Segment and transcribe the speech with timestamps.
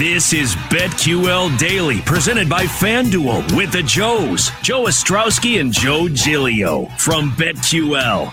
[0.00, 6.86] This is BetQL Daily, presented by FanDuel with the Joes, Joe Ostrowski and Joe Giglio
[6.96, 8.32] from BetQL.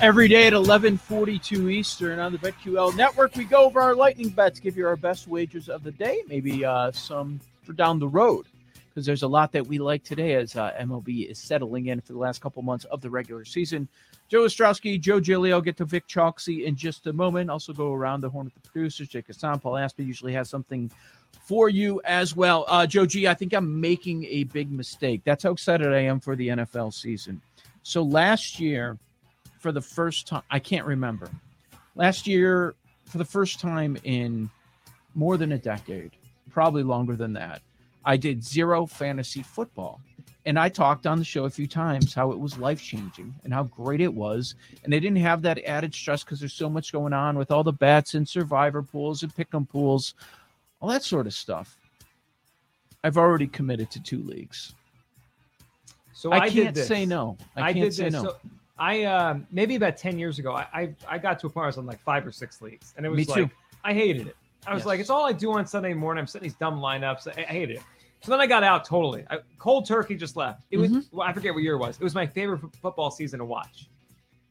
[0.00, 4.60] Every day at 11:42 Eastern on the BetQL network, we go over our lightning bets,
[4.60, 8.46] give you our best wagers of the day, maybe uh, some for down the road,
[8.92, 12.12] because there's a lot that we like today as uh, MLB is settling in for
[12.12, 13.88] the last couple months of the regular season.
[14.28, 17.50] Joe Ostrowski, Joe Giglio, get to Vic Chalksy in just a moment.
[17.50, 19.08] Also go around the horn with the producers.
[19.08, 20.90] Jake Hassan, Paul Aspen usually has something
[21.46, 22.64] for you as well.
[22.68, 25.22] Uh, Joe G, I think I'm making a big mistake.
[25.24, 27.40] That's how excited I am for the NFL season.
[27.82, 28.98] So last year,
[29.58, 31.30] for the first time, I can't remember.
[31.94, 34.50] Last year, for the first time in
[35.14, 36.12] more than a decade,
[36.50, 37.62] probably longer than that,
[38.04, 40.00] I did zero fantasy football.
[40.44, 43.52] And I talked on the show a few times how it was life changing and
[43.52, 44.56] how great it was.
[44.82, 47.62] And they didn't have that added stress because there's so much going on with all
[47.62, 50.14] the bets and survivor pools and pick 'em pools,
[50.80, 51.78] all that sort of stuff.
[53.04, 54.74] I've already committed to two leagues.
[56.12, 57.36] So I, I, can't say no.
[57.56, 58.14] I, I, can't did say this.
[58.14, 58.22] no.
[58.22, 58.36] So
[58.78, 61.64] I um, maybe about ten years ago, I, I I got to a point where
[61.64, 63.42] I was on like five or six leagues, and it was Me too.
[63.42, 63.50] like
[63.84, 64.36] I hated it.
[64.66, 64.86] I was Yes.
[64.86, 66.20] like, it's all I do on Sunday morning.
[66.20, 67.26] I'm setting these dumb lineups.
[67.28, 67.82] I, I hated it.
[68.22, 69.24] So then I got out totally.
[69.30, 70.62] I, cold turkey just left.
[70.70, 71.16] It was Mm-hmm.
[71.16, 71.96] well, I forget what year it was.
[71.96, 73.88] It was my favorite f- football season to watch.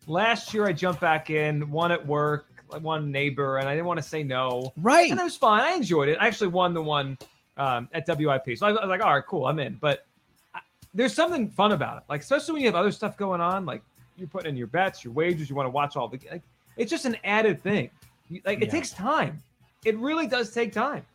[0.08, 2.48] Last year I jumped back in, one at work,
[2.82, 4.74] one neighbor, and I didn't want to say no.
[4.78, 5.10] right.
[5.10, 5.62] And it was fine.
[5.62, 6.18] I enjoyed it.
[6.20, 7.18] I actually won the one
[7.58, 8.58] um, at WIP.
[8.58, 9.76] So I was, I was like, all right, cool, I'm in.
[9.80, 10.06] But
[10.54, 10.60] I,
[10.94, 12.04] there's something fun about it.
[12.10, 13.82] Like, especially when you have other stuff going on, like
[14.18, 16.42] you're putting in your bets, your wages, you want to watch all the, like,
[16.76, 17.90] it's just an added thing.
[18.30, 18.72] You- Like, it Yeah.
[18.72, 19.42] takes time.
[19.86, 21.06] It really does take time.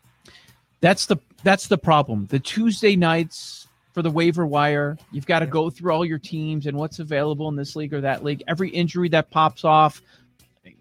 [0.81, 2.27] That's the that's the problem.
[2.27, 6.67] The Tuesday nights for the waiver wire, you've got to go through all your teams
[6.67, 8.43] and what's available in this league or that league.
[8.47, 10.03] Every injury that pops off,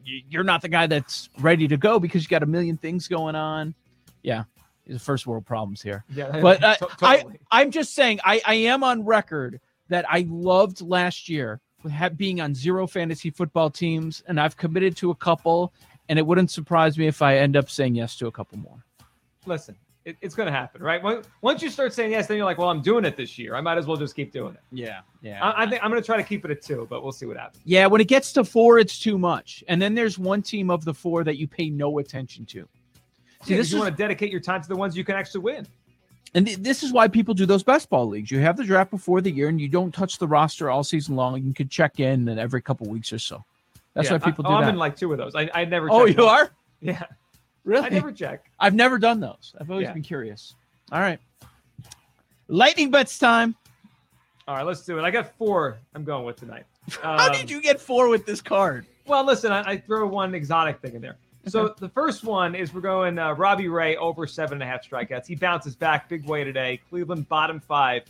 [0.04, 3.36] you're not the guy that's ready to go because you got a million things going
[3.36, 3.74] on.
[4.24, 4.44] Yeah,
[4.88, 6.04] the first world problems here.
[6.10, 6.40] Yeah.
[6.42, 10.82] But uh, to- I I'm just saying, I, I am on record that I loved
[10.82, 15.72] last year with being on zero fantasy football teams, and I've committed to a couple,
[16.10, 18.84] and it wouldn't surprise me if I end up saying yes to a couple more.
[19.46, 21.02] Listen, it, it's going to happen, right?
[21.02, 23.56] When- Once you start saying yes, then you're like, well, I'm doing it this year.
[23.56, 24.62] I might as well just keep doing it.
[24.72, 25.44] Yeah, yeah.
[25.44, 27.26] I, I think I'm going to try to keep it at two, but we'll see
[27.26, 27.62] what happens.
[27.66, 29.64] Yeah, when it gets to four, it's too much.
[29.68, 32.68] And then there's one team of the four that you pay no attention to.
[33.44, 35.16] See, See, this you is, want to dedicate your time to the ones you can
[35.16, 35.68] actually win.
[36.34, 38.32] and th- this is why people do those best ball leagues.
[38.32, 41.16] You have the draft before the year, and you don't touch the roster all season
[41.16, 41.44] long.
[41.44, 43.44] You can check in and every couple weeks or so.
[43.96, 44.64] That's Yeah, why people I, do oh, that.
[44.68, 45.34] I'm in like two of those.
[45.36, 45.90] I, I never.
[45.90, 46.28] oh, you one.
[46.28, 46.50] are
[46.82, 47.04] Yeah,
[47.64, 47.86] really?
[47.86, 48.46] I never check.
[48.60, 49.56] I've never done those.
[49.60, 49.94] I've always Yeah.
[49.94, 50.54] been curious.
[50.92, 51.20] All right,
[52.48, 53.56] lightning bets time.
[54.48, 55.04] All right, let's do it.
[55.04, 55.78] I got four.
[55.96, 56.66] I'm going with tonight.
[57.02, 58.86] How Um, did you get four with this card?
[59.08, 61.18] Well, listen, I, I throw one exotic thing in there.
[61.48, 64.88] So the first one is we're going uh, Robbie Ray over seven and a half
[64.88, 65.28] strikeouts.
[65.28, 66.80] He bounces back big way today.
[66.90, 68.04] Cleveland bottom five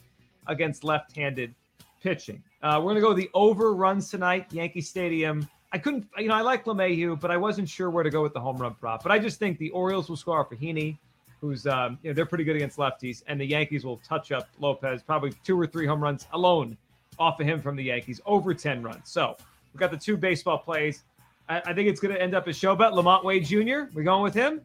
[0.47, 1.53] against left-handed
[2.01, 2.41] pitching.
[2.63, 5.47] Uh, we're gonna go the over runs tonight, Yankee Stadium.
[5.75, 8.31] I couldn't, you know, I like LeMahieu, but I wasn't sure where to go with
[8.31, 9.03] the home run prop.
[9.03, 10.97] But I just think the Orioles will score for Heaney,
[11.41, 14.47] who's, um, you know, they're pretty good against lefties, and the Yankees will touch up
[14.61, 16.77] Lopez, probably two or three home runs alone
[17.19, 19.09] off of him from the Yankees, over 10 runs.
[19.09, 19.35] So
[19.73, 21.03] we've got the two baseball plays.
[21.49, 22.93] I, I think it's going to end up as show bet.
[22.93, 23.93] LaMonte Wade Jr.
[23.93, 24.61] We going with him?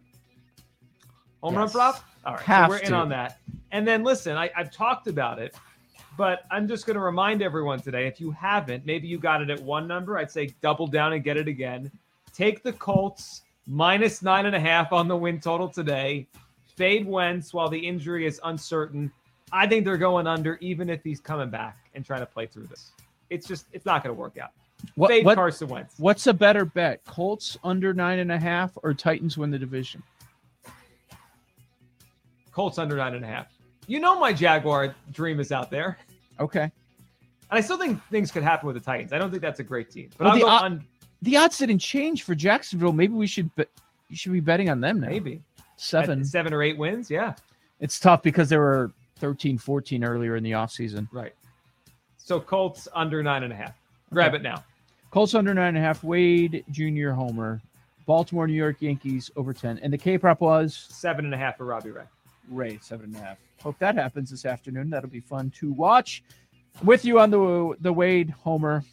[1.43, 2.05] Home run prop?
[2.25, 2.43] All right.
[2.45, 3.41] Have so we're in on that.
[3.73, 5.57] And then listen, I, I've talked about it,
[6.21, 9.49] but I'm just going to remind everyone today if you haven't, maybe you got it
[9.49, 11.91] at one number, I'd say double down and get it again.
[12.35, 16.27] Take the Colts minus nine and a half on the win total today.
[16.77, 19.11] Fade Wentz while the injury is uncertain.
[19.51, 22.67] I think they're going under, even if he's coming back and trying to play through
[22.67, 22.93] this.
[23.31, 24.51] It's just, it's not going to work out.
[24.97, 25.95] What, Fade what- Carson Wentz.
[25.97, 27.03] what's a better bet?
[27.07, 30.03] Colts under nine and a half or Titans win the division?
[32.53, 33.47] Colts under nine and a half.
[33.87, 35.99] You know my Jaguar dream is out there.
[36.41, 36.63] Okay.
[36.63, 39.13] And I still think things could happen with the Titans.
[39.13, 40.11] I don't think that's a great team.
[40.17, 40.85] But Well, the on
[41.23, 42.93] The odds didn't change for Jacksonville.
[42.93, 43.69] Maybe we should bet.
[44.09, 45.09] You should be betting on them now.
[45.09, 45.41] maybe
[45.77, 46.21] Seven.
[46.21, 47.11] At seven or eight wins.
[47.11, 47.35] Yeah.
[47.81, 51.09] It's tough because there were 13, 14 earlier in the offseason.
[51.13, 51.35] Right.
[52.19, 53.75] So Colts under nine and a half.
[54.13, 54.65] Grab it now.
[55.11, 56.05] Colts under nine and a half.
[56.05, 57.11] Wade Jr.
[57.11, 57.61] Homer.
[58.07, 59.79] Baltimore, New York Yankees over 10.
[59.79, 62.05] And the K prop was Seven and a half for Robbie Ray.
[62.49, 63.39] Ray, seven and a half.
[63.63, 64.91] Hope that happens this afternoon.
[64.91, 66.23] That'll be fun to watch.
[66.83, 68.85] With you on the the Wade Homer.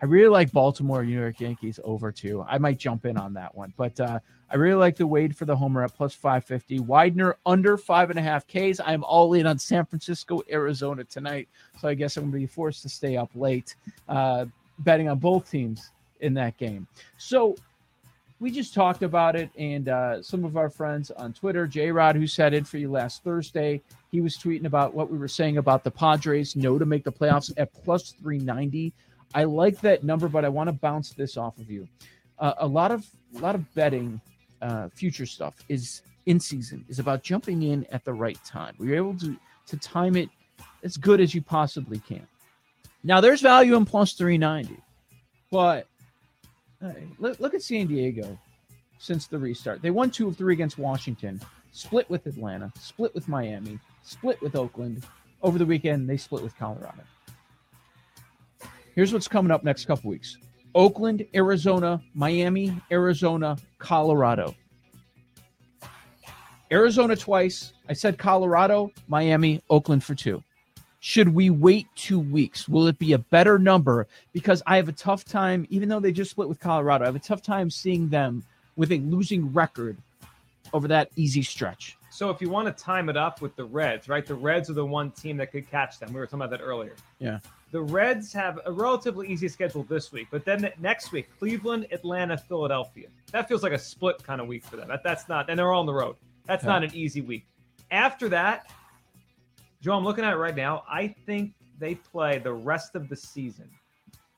[0.00, 2.44] I really like Baltimore New York Yankees over two.
[2.48, 5.44] I might jump in on that one, but uh, I really like the Wade for
[5.44, 6.80] the Homer at plus 550.
[6.80, 8.80] Widener under five and a half Ks.
[8.84, 11.48] I'm all in on San Francisco, Arizona tonight.
[11.80, 13.74] So I guess I'm going to be forced to stay up late
[14.08, 14.46] uh,
[14.78, 15.90] betting on both teams
[16.20, 16.86] in that game.
[17.16, 17.56] So
[18.40, 22.14] we just talked about it, and uh, some of our friends on Twitter, J Rod,
[22.14, 23.82] who sat in for you last Thursday,
[24.12, 27.12] he was tweeting about what we were saying about the Padres, no to make the
[27.12, 28.92] playoffs at plus 390.
[29.34, 31.88] I like that number, but I want to bounce this off of you.
[32.38, 33.06] Uh, a lot of
[33.36, 34.20] a lot of betting,
[34.62, 38.74] uh, future stuff is in season is about jumping in at the right time.
[38.78, 39.36] We're able to
[39.66, 40.30] to time it
[40.84, 42.26] as good as you possibly can.
[43.02, 44.80] Now there's value in plus 390,
[45.50, 45.86] but
[47.18, 48.38] Look, look at San Diego
[48.98, 49.82] since the restart.
[49.82, 51.40] They won two of three against Washington,
[51.72, 55.04] split with Atlanta, split with Miami, split with Oakland.
[55.42, 57.02] Over the weekend, they split with Colorado.
[58.94, 60.36] Here's what's coming up next couple weeks
[60.74, 64.54] Oakland, Arizona, Miami, Arizona, Colorado.
[66.70, 67.72] Arizona twice.
[67.88, 70.42] I said Colorado, Miami, Oakland for two.
[71.00, 72.68] Should we wait two weeks?
[72.68, 74.08] Will it be a better number?
[74.32, 77.16] Because I have a tough time, even though they just split with Colorado, I have
[77.16, 78.42] a tough time seeing them
[78.76, 79.96] with a losing record
[80.72, 81.96] over that easy stretch.
[82.10, 84.26] So if you want to time it up with the Reds, right?
[84.26, 86.12] The Reds are the one team that could catch them.
[86.12, 86.94] We were talking about that earlier.
[87.20, 87.38] Yeah.
[87.70, 92.36] The Reds have a relatively easy schedule this week, but then next week, Cleveland, Atlanta,
[92.36, 93.08] Philadelphia.
[93.30, 94.88] That feels like a split kind of week for them.
[94.88, 96.16] That, that's not, and they're all on the road.
[96.46, 96.70] That's Yeah.
[96.70, 97.46] not an easy week.
[97.90, 98.70] After that,
[99.80, 100.82] Joe, I'm looking at it right now.
[100.90, 103.70] I think they play the rest of the season,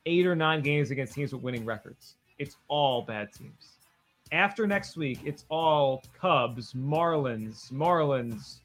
[0.06, 2.16] eight or nine games against teams with winning records.
[2.38, 3.76] It's all bad teams.
[4.32, 8.60] After next week, it's all Cubs, Marlins, Marlins,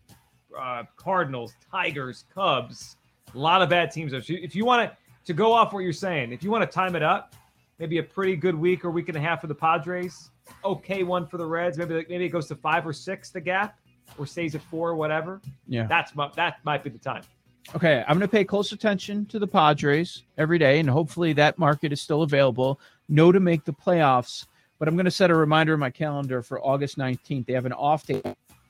[0.58, 2.98] uh, Cardinals, Tigers, Cubs.
[3.34, 4.14] A lot of bad teams.
[4.14, 6.96] If you, want to to go off what you're saying, if you want to time
[6.96, 7.36] it up,
[7.80, 10.30] maybe a pretty good week or week and a half for the Padres.
[10.64, 11.78] Okay, one for the Reds.
[11.78, 13.80] Maybe maybe it goes to five or six the gap,
[14.18, 15.42] or stays at four, whatever.
[15.68, 15.88] Yeah.
[15.88, 17.24] That's mu- that might be the time.
[17.76, 21.58] Okay, I'm going to pay close attention to the Padres every day, and hopefully that
[21.58, 22.80] market is still available.
[23.10, 24.46] No to make the playoffs,
[24.78, 27.48] but I'm going to set a reminder in my calendar for August 19th.
[27.48, 28.22] They have an off day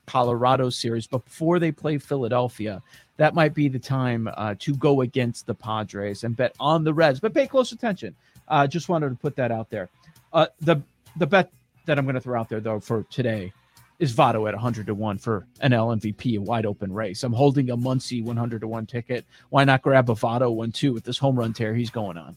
[0.06, 2.82] Colorado series, but before they play Philadelphia,
[3.18, 6.94] that might be the time uh, to go against the Padres and bet on the
[6.94, 7.20] Reds.
[7.20, 8.14] But pay close attention.
[8.48, 9.88] Uh, just wanted to put that out there.
[10.32, 10.80] Uh, the
[11.16, 11.50] the bet
[11.86, 13.52] that I'm going to throw out there though for today
[13.98, 17.22] is Votto at 100 to 1 for an LMVP, a wide open race.
[17.22, 19.24] I'm holding a Muncy 100 to 1 ticket.
[19.50, 22.36] Why not grab a Votto one too with this home run tear he's going on?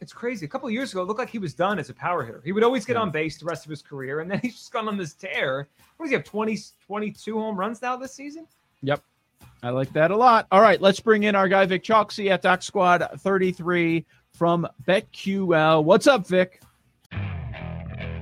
[0.00, 0.46] It's crazy.
[0.46, 2.40] A couple of years ago, it looked like he was done as a power hitter.
[2.44, 3.02] He would always get Yeah.
[3.02, 5.68] on base the rest of his career, and then he's just gone on this tear.
[5.96, 6.24] What does he have?
[6.24, 8.46] 20, 22 home runs now this season?
[8.82, 9.02] Yep.
[9.62, 10.46] I like that a lot.
[10.50, 15.84] All right, let's bring in our guy Vic Chalksey at Doc Squad 33 from BetQL.
[15.84, 16.62] What's up, Vic?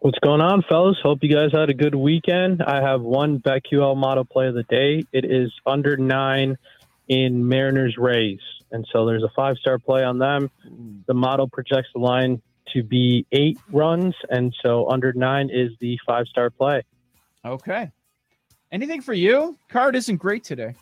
[0.00, 0.96] What's going on, fellas?
[1.02, 2.62] Hope you guys had a good weekend.
[2.62, 5.02] I have one BetQL model play of the day.
[5.12, 6.56] It is under nine
[7.08, 8.38] in Mariners Rays.
[8.70, 10.52] And so there's a five star play on them.
[11.08, 12.40] The model projects the line
[12.74, 14.14] to be eight runs.
[14.30, 16.84] And so under nine is the five star play.
[17.44, 17.90] Okay.
[18.70, 19.58] Anything for you?
[19.68, 20.76] Card isn't great today.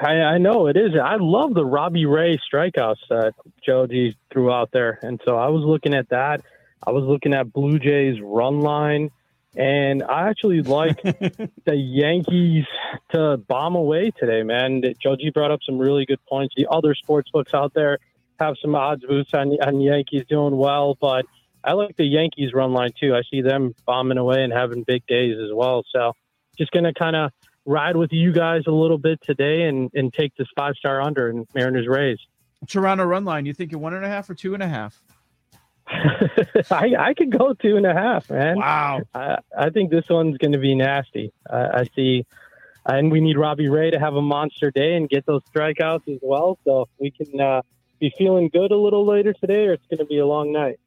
[0.00, 0.92] I, I know it is.
[1.02, 4.98] I love the Robbie Ray strikeouts that Joe G threw out there.
[5.02, 6.40] And so I was looking at that.
[6.86, 9.10] I was looking at Blue Jays run line,
[9.56, 12.64] and I actually like the Yankees
[13.10, 14.82] to bomb away today, man.
[15.02, 16.54] Joe G brought up some really good points.
[16.56, 17.98] The other sports books out there
[18.38, 21.26] have some odds boosts on, on Yankees doing well, but
[21.62, 23.14] I like the Yankees run line too.
[23.14, 25.84] I see them bombing away and having big days as well.
[25.92, 26.14] So
[26.56, 27.32] just going to kind of
[27.66, 31.28] ride with you guys a little bit today and, and take this five star under
[31.28, 32.18] and Mariners Rays.
[32.66, 35.02] Toronto run line, you think one and a half or two and a half?
[36.70, 38.58] I, I could go two and a half, man.
[38.58, 39.02] Wow.
[39.14, 41.32] I, I think this one's going to be nasty.
[41.50, 42.26] I, I see,
[42.86, 46.20] and we need Robbie Ray to have a monster day and get those strikeouts as
[46.22, 46.58] well.
[46.64, 47.62] So we can uh,
[47.98, 50.78] be feeling good a little later today, or it's going to be a long night.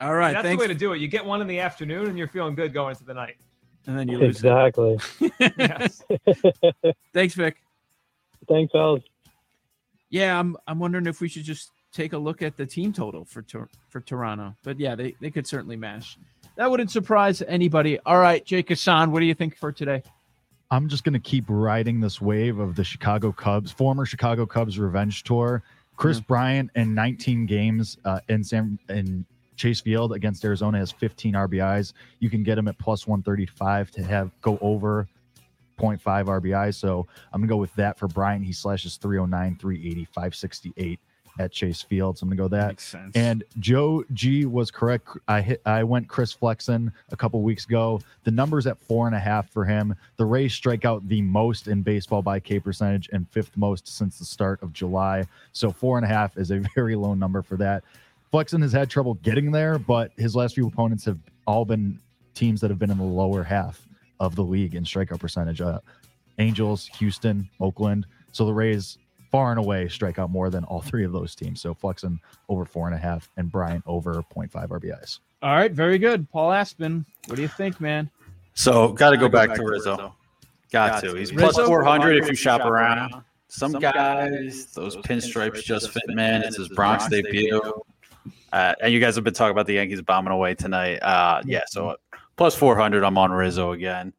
[0.00, 0.32] All right.
[0.32, 0.62] That's thanks.
[0.62, 1.00] the way to do it.
[1.00, 3.36] You get one in the afternoon, and you're feeling good going into the night.
[3.86, 4.36] and then you lose.
[4.36, 4.98] Exactly.
[7.12, 7.56] Thanks, Vic.
[8.48, 9.02] Thanks, fellas.
[10.10, 13.24] Yeah, I'm I'm wondering if we should just take a look at the team total
[13.24, 13.44] for
[13.88, 14.54] for Toronto.
[14.62, 16.18] But yeah, they, they could certainly mash.
[16.56, 17.98] That wouldn't surprise anybody.
[18.00, 20.02] All right, Jake Hassan, what do you think for today?
[20.70, 24.78] I'm just going to keep riding this wave of the Chicago Cubs, former Chicago Cubs
[24.78, 25.62] revenge tour.
[25.96, 29.24] Kris Bryant in 19 games uh, in San in
[29.56, 31.92] Chase Field against Arizona has 15 RBIs.
[32.20, 35.08] You can get him at plus 135 to have go over
[35.78, 36.74] 0.5 RBI.
[36.74, 38.44] So I'm gonna go with that for Bryant.
[38.44, 41.00] He slashes 309, 380, 568
[41.38, 42.18] at Chase Field.
[42.18, 42.68] So I'm gonna go that.
[42.68, 43.16] Makes sense.
[43.16, 45.08] And Joe G was correct.
[45.26, 45.62] I hit.
[45.64, 48.00] I went Chris Flexen a couple weeks ago.
[48.24, 49.94] The numbers at four and a half for him.
[50.16, 54.18] The Rays strike out the most in baseball by K percentage and fifth most since
[54.18, 55.24] the start of July.
[55.52, 57.84] So four and a half is a very low number for that.
[58.30, 61.98] Flexen has had trouble getting there, but his last few opponents have all been
[62.34, 63.80] teams that have been in the lower half
[64.20, 65.60] of the league in strikeout percentage.
[65.60, 65.80] Uh,
[66.38, 68.06] Angels, Houston, Oakland.
[68.32, 68.98] So the Rays
[69.30, 71.60] far and away strike out more than all three of those teams.
[71.60, 75.18] So Flexen over four and a half and Bryant over 0.5 RBIs.
[75.42, 76.28] All right, very good.
[76.30, 78.10] Paul Aspen, what do you think, man?
[78.54, 80.14] So got to go back to Rizzo.
[80.72, 81.14] Got to.
[81.14, 81.66] He's Rizzo?
[81.66, 83.22] 400 if you shop around.
[83.48, 86.42] Some guys, those pinstripes just fit, man.
[86.42, 87.62] It's his Bronx debut.
[88.52, 90.96] Uh, and you guys have been talking about the Yankees bombing away tonight.
[90.96, 91.96] Uh, yeah, so
[92.36, 94.12] plus 400, I'm on Rizzo again.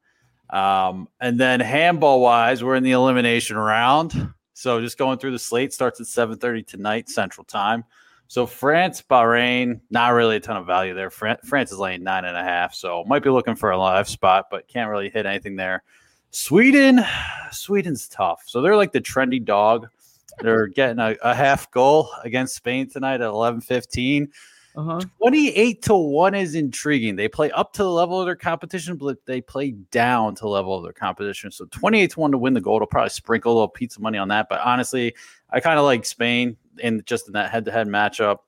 [0.49, 4.33] Um, and then handball wise, we're in the elimination round.
[4.59, 7.85] So just going through the slate starts at 7:30 tonight Central Time.
[8.27, 11.09] So France, Bahrain, not really a ton of value there.
[11.09, 14.09] Fran- France is laying nine and a half, so might be looking for a live
[14.09, 15.83] spot, but can't really hit anything there.
[16.31, 16.99] Sweden,
[17.53, 18.43] Sweden's tough.
[18.47, 19.87] So they're like the trendy dog.
[20.39, 24.27] They're getting a, a half goal against Spain tonight at 11:15.
[24.75, 24.99] Uh-huh.
[25.17, 27.15] 28 to 1 is intriguing.
[27.15, 30.47] They play up to the level of their competition, but they play down to the
[30.47, 31.51] level of their competition.
[31.51, 32.81] So 28 to 1 to win the gold.
[32.81, 34.47] I'll probably sprinkle a little pizza money on that.
[34.47, 35.15] But honestly,
[35.49, 38.39] I kind of like Spain in just in that head to head matchup.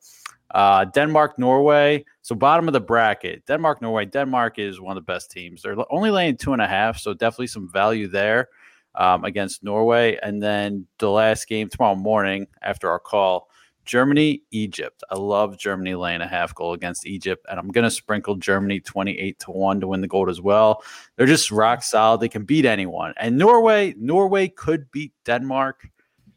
[0.51, 2.05] Uh, Denmark, Norway.
[2.21, 4.05] So bottom of the bracket, Denmark, Norway.
[4.05, 5.61] Denmark is one of the best teams.
[5.61, 8.49] They're only laying two and a half, so definitely some value there
[8.95, 10.17] um, against Norway.
[10.21, 13.49] And then the last game tomorrow morning after our call,
[13.91, 15.03] Germany, Egypt.
[15.11, 18.79] I love Germany laying a half goal against Egypt, and I'm going to sprinkle Germany
[18.79, 20.81] 28 to 1 to win the gold as well.
[21.17, 22.21] They're just rock solid.
[22.21, 23.13] They can beat anyone.
[23.17, 25.89] And Norway, Norway could beat Denmark.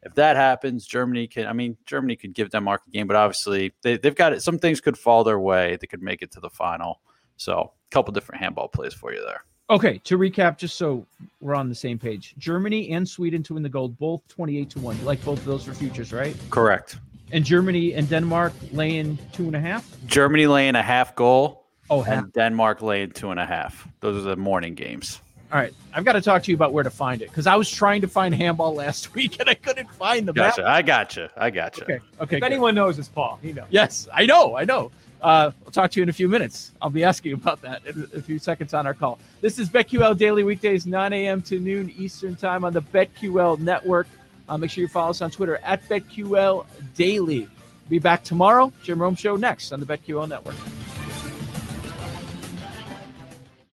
[0.02, 1.46] If that happens, Germany can.
[1.46, 4.42] I mean, Germany could give Denmark a game, but obviously they, they've got it.
[4.42, 5.78] Some things could fall their way.
[5.80, 7.02] They could make it to the final.
[7.36, 9.44] So, a couple different handball plays for you there.
[9.70, 11.06] Okay, to recap, just so
[11.40, 14.80] we're on the same page, Germany and Sweden to win the gold, both 28 to
[14.80, 14.98] 1.
[14.98, 16.34] You like both of those for futures, right?
[16.50, 16.98] Correct.
[17.32, 19.88] And Germany and Denmark laying two and a half?
[20.06, 21.64] Germany laying a half goal.
[21.90, 22.24] Oh, half.
[22.24, 23.86] and Denmark laying two and a half.
[24.00, 25.20] Those are the morning games.
[25.52, 27.54] All right, I've got to talk to you about where to find it because I
[27.54, 30.62] was trying to find handball last week and I couldn't find the Gotcha.
[30.62, 30.70] map.
[30.70, 31.30] I gotcha.
[31.36, 31.84] I gotcha.
[31.84, 32.36] Okay, okay.
[32.36, 32.42] If good.
[32.44, 33.38] anyone knows, it's Paul.
[33.42, 33.66] He knows.
[33.70, 34.90] Yes, I know, I know.
[35.22, 36.72] Uh, I'll talk to you in a few minutes.
[36.82, 39.18] I'll be asking about that in a few seconds on our call.
[39.42, 41.40] This is BetQL Daily weekdays, 9 a.m.
[41.42, 44.06] to noon Eastern Time on the BetQL Network.
[44.48, 47.48] Uh, make sure you follow us on Twitter at BetQL Daily.
[47.88, 48.72] Be back tomorrow.
[48.82, 50.56] Jim Rome Show next on the BetQL Network.